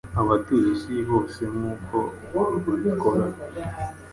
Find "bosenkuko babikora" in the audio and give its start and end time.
1.09-3.25